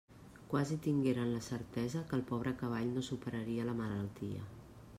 [0.53, 4.47] Quasi tingueren la certesa que el pobre cavall no superaria la malaltia.